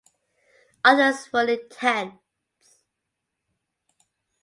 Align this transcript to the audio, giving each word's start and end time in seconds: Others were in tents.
Others 0.83 1.31
were 1.31 1.47
in 1.47 1.69
tents. 1.69 2.17